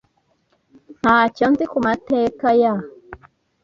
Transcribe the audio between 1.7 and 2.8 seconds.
ku mateka ya